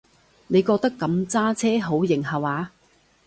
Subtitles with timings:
[0.47, 2.71] 你覺得噉揸車好型下話？